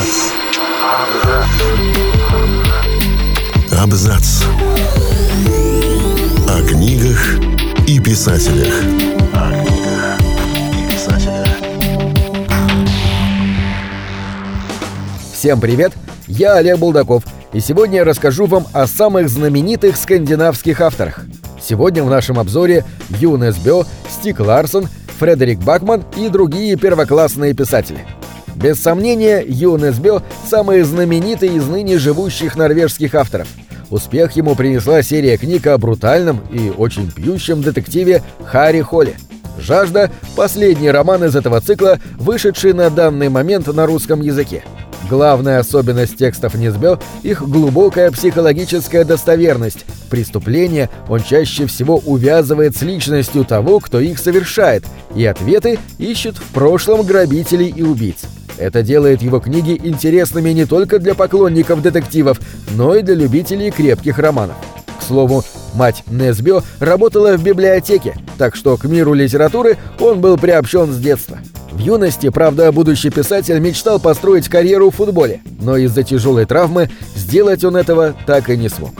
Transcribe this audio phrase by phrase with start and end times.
[0.00, 0.32] Абзац.
[3.78, 4.42] Абзац.
[6.48, 7.38] О книгах
[7.86, 8.72] и писателях.
[9.34, 10.18] О книгах
[10.72, 11.48] и писателях.
[15.34, 15.92] Всем привет!
[16.26, 21.26] Я Олег Булдаков, и сегодня я расскажу вам о самых знаменитых скандинавских авторах.
[21.60, 24.88] Сегодня в нашем обзоре Юнес Бё, Стик Ларсон,
[25.18, 28.06] Фредерик Бакман и другие первоклассные писатели–
[28.56, 33.48] без сомнения, Юнес Бё– самый знаменитый из ныне живущих норвежских авторов.
[33.90, 39.16] Успех ему принесла серия книг о брутальном и очень пьющем детективе Харри Холле.
[39.58, 44.64] «Жажда»– последний роман из этого цикла, вышедший на данный момент на русском языке.
[45.08, 49.86] Главная особенность текстов Низбё– их глубокая психологическая достоверность.
[50.10, 56.52] Преступление он чаще всего увязывает с личностью того, кто их совершает, и ответы ищет в
[56.52, 58.18] прошлом грабителей и убийц.
[58.58, 62.38] Это делает его книги интересными не только для поклонников детективов,
[62.74, 64.56] но и для любителей крепких романов.
[64.98, 65.42] К слову,
[65.74, 71.38] мать Несбё работала в библиотеке, так что к миру литературы он был приобщен с детства.
[71.80, 77.64] В юности, правда, будущий писатель мечтал построить карьеру в футболе, но из-за тяжелой травмы сделать
[77.64, 78.90] он этого так и не смог.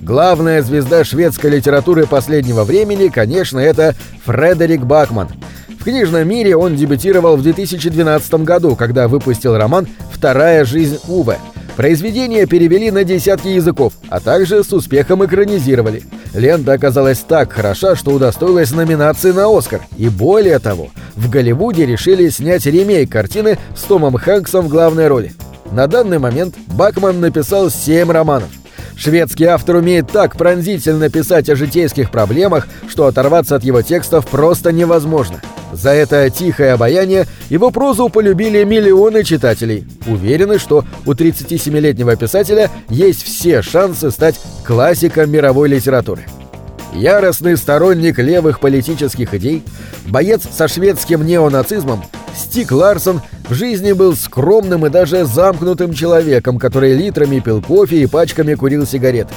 [0.00, 3.94] Главная звезда шведской литературы последнего времени, конечно, это
[4.24, 5.28] Фредерик Бакман–
[5.84, 11.36] в книжном мире он дебютировал в 2012 году, когда выпустил роман «Вторая жизнь Уве».
[11.76, 16.02] Произведение перевели на десятки языков, а также с успехом экранизировали.
[16.34, 19.82] Лента оказалась так хороша, что удостоилась номинации на «Оскар».
[19.96, 25.32] И более того, в Голливуде решили снять ремейк картины с Томом Хэнксом в главной роли.
[25.70, 28.48] На данный момент Бакман написал семь романов.
[28.96, 34.72] Шведский автор умеет так пронзительно писать о житейских проблемах, что оторваться от его текстов просто
[34.72, 35.40] невозможно–
[35.74, 39.86] за это тихое обаяние его прозу полюбили миллионы читателей.
[40.06, 46.22] Уверены, что у 37-летнего писателя есть все шансы стать классиком мировой литературы.
[46.94, 49.64] Яростный сторонник левых политических идей,
[50.06, 52.04] боец со шведским неонацизмом,
[52.36, 58.06] Стик Ларсон в жизни был скромным и даже замкнутым человеком, который литрами пил кофе и
[58.06, 59.34] пачками курил сигареты.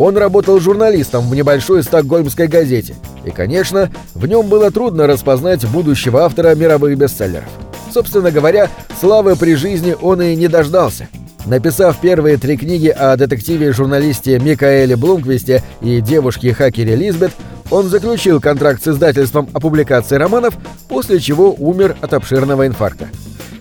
[0.00, 2.94] Он работал журналистом в небольшой стокгольмской газете,
[3.26, 7.50] и, конечно, в нем было трудно распознать будущего автора мировых бестселлеров.
[7.92, 11.06] Собственно говоря, славы при жизни он и не дождался.
[11.44, 17.32] Написав первые три книги о детективе-журналисте Микаэле Блумквисте и девушке-хакере Лизбет,
[17.70, 20.54] он заключил контракт с издательством о публикации романов,
[20.88, 23.08] после чего умер от обширного инфаркта.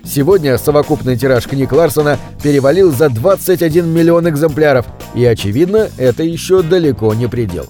[0.10, 7.14] Сегодня совокупный тираж книг Ларсона перевалил за 21 миллион экземпляров, и, очевидно, это еще далеко
[7.14, 7.68] не предел.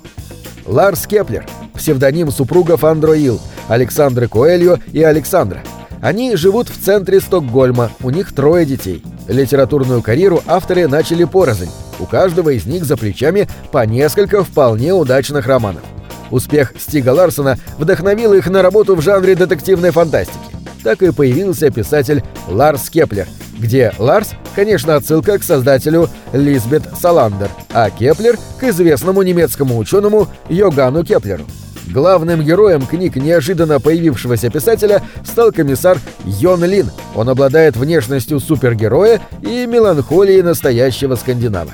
[0.65, 5.61] Ларс Кеплер, псевдоним супругов Андорил, Александры Коэльо и Александра.
[6.01, 9.03] Они живут в центре Стокгольма, у них трое детей.
[9.27, 11.69] Литературную карьеру авторы начали порознь.
[11.99, 15.83] У каждого из них за плечами по несколько вполне удачных романов.
[16.31, 20.48] Успех Стига Ларсона вдохновил их на работу в жанре детективной фантастики
[20.89, 23.27] так и появился писатель Ларс Кеплер,
[23.59, 31.03] где Ларс, конечно, отсылка к создателю Лизбет Саландер, а Кеплер— к известному немецкому ученому Йогану
[31.03, 31.45] Кеплеру.
[31.93, 36.89] Главным героем книг неожиданно появившегося писателя стал комиссар Йон Лин.
[37.13, 41.69] Он обладает внешностью супергероя и меланхолией настоящего скандинава.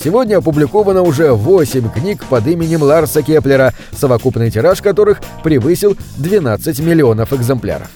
[0.00, 7.32] Сегодня опубликовано уже 8 книг под именем Ларса Кеплера, совокупный тираж которых превысил 12 миллионов
[7.32, 7.88] экземпляров.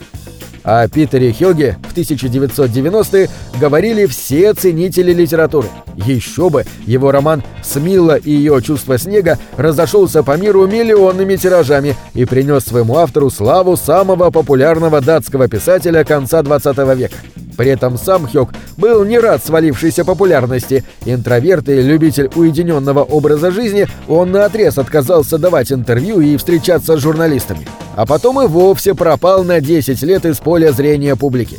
[0.64, 3.28] О Питере Хёге в 1990-е
[3.60, 5.69] говорили все ценители литературы.
[5.94, 12.25] Еще бы, его роман «Смила и ее чувство снега» разошелся по миру миллионными тиражами и
[12.25, 17.16] принес своему автору славу самого популярного датского писателя конца 20 века.
[17.56, 20.84] При этом сам Хёк был не рад свалившейся популярности.
[21.04, 27.66] Интроверт и любитель уединенного образа жизни, он наотрез отказался давать интервью и встречаться с журналистами.
[27.97, 31.59] А потом и вовсе пропал на 10 лет из поля зрения публики.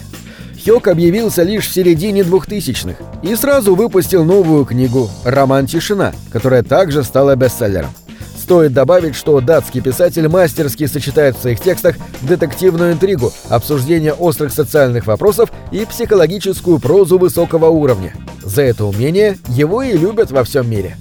[0.66, 7.04] Хёк объявился лишь в середине 2000-х и сразу выпустил новую книгу «Роман Тишина», которая также
[7.04, 7.92] стала бестселлером.
[8.46, 15.08] Стоит добавить, что датский писатель мастерски сочетает в своих текстах детективную интригу, обсуждение острых социальных
[15.08, 18.14] вопросов и психологическую прозу высокого уровня.
[18.44, 20.96] За это умение его и любят во всем мире.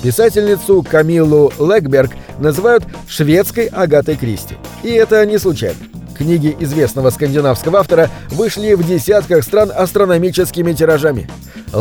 [0.00, 4.54] Писательницу Камилу Легберг называют шведской Агатой Кристи.
[4.84, 5.80] И это не случайно.
[6.16, 11.28] Книги известного скандинавского автора вышли в десятках стран астрономическими тиражами.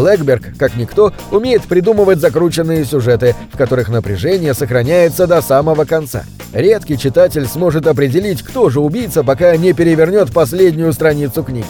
[0.04, 6.24] Легберг, как никто, умеет придумывать закрученные сюжеты, в которых напряжение сохраняется до самого конца.
[6.54, 11.66] Редкий читатель сможет определить, кто же убийца, пока не перевернет последнюю страницу книги.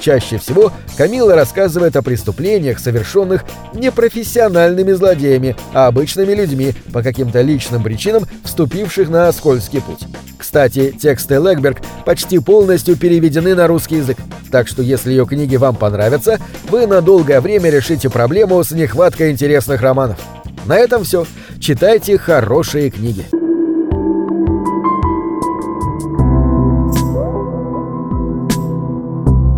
[0.00, 7.40] Чаще всего Камила рассказывает о преступлениях, совершенных не профессиональными злодеями, а обычными людьми, по каким-то
[7.40, 10.06] личным причинам, вступивших на скользкий путь.
[10.54, 14.18] Кстати, тексты Легберг почти полностью переведены на русский язык,
[14.52, 16.38] так что если ее книги вам понравятся,
[16.70, 20.16] вы на долгое время решите проблему с нехваткой интересных романов.
[20.64, 21.26] На этом все.
[21.58, 23.24] Читайте хорошие книги.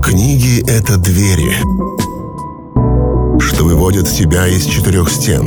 [0.02, 1.56] Книги— это двери,
[3.38, 5.46] что выводят тебя из четырех стен.